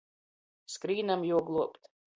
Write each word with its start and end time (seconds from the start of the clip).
Skrīnam 0.77 1.29
juo 1.31 1.47
gluobt. 1.53 1.93